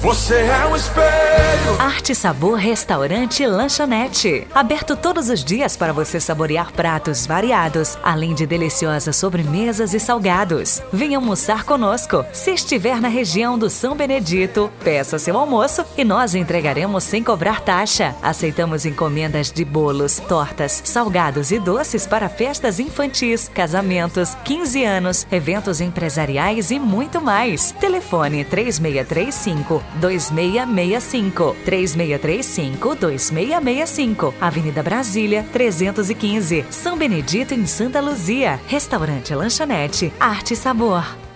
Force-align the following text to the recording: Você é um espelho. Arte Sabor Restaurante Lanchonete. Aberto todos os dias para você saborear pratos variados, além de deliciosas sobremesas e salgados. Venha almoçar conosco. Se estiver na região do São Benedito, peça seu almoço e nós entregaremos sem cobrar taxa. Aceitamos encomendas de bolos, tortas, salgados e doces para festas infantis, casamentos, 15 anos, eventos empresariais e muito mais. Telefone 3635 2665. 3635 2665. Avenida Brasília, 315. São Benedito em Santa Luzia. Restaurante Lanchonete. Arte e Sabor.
Você 0.00 0.34
é 0.34 0.66
um 0.66 0.74
espelho. 0.74 1.78
Arte 1.78 2.14
Sabor 2.14 2.54
Restaurante 2.54 3.44
Lanchonete. 3.44 4.46
Aberto 4.54 4.96
todos 4.96 5.28
os 5.28 5.44
dias 5.44 5.76
para 5.76 5.92
você 5.92 6.18
saborear 6.18 6.72
pratos 6.72 7.26
variados, 7.26 7.98
além 8.02 8.34
de 8.34 8.46
deliciosas 8.46 9.14
sobremesas 9.16 9.92
e 9.92 10.00
salgados. 10.00 10.80
Venha 10.90 11.18
almoçar 11.18 11.64
conosco. 11.64 12.24
Se 12.32 12.52
estiver 12.52 12.98
na 12.98 13.08
região 13.08 13.58
do 13.58 13.68
São 13.68 13.94
Benedito, 13.94 14.72
peça 14.82 15.18
seu 15.18 15.38
almoço 15.38 15.84
e 15.98 16.02
nós 16.02 16.34
entregaremos 16.34 17.04
sem 17.04 17.22
cobrar 17.22 17.60
taxa. 17.60 18.14
Aceitamos 18.22 18.86
encomendas 18.86 19.52
de 19.52 19.66
bolos, 19.66 20.18
tortas, 20.18 20.80
salgados 20.82 21.50
e 21.50 21.58
doces 21.58 22.06
para 22.06 22.30
festas 22.30 22.80
infantis, 22.80 23.50
casamentos, 23.52 24.34
15 24.44 24.82
anos, 24.82 25.26
eventos 25.30 25.78
empresariais 25.78 26.70
e 26.70 26.78
muito 26.78 27.20
mais. 27.20 27.72
Telefone 27.72 28.46
3635 28.46 29.89
2665. 30.00 31.56
3635 31.64 32.94
2665. 32.94 34.34
Avenida 34.40 34.82
Brasília, 34.82 35.44
315. 35.52 36.64
São 36.70 36.96
Benedito 36.96 37.54
em 37.54 37.66
Santa 37.66 38.00
Luzia. 38.00 38.60
Restaurante 38.66 39.34
Lanchonete. 39.34 40.12
Arte 40.20 40.54
e 40.54 40.56
Sabor. 40.56 41.29